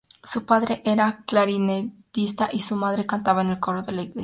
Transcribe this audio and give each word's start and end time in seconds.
Su 0.23 0.47
padre 0.47 0.81
era 0.83 1.21
clarinetista, 1.27 2.49
y 2.51 2.61
su 2.61 2.75
madre 2.75 3.05
cantaba 3.05 3.43
en 3.43 3.49
el 3.51 3.59
coro 3.59 3.83
de 3.83 3.91
la 3.91 4.01
iglesia. 4.01 4.19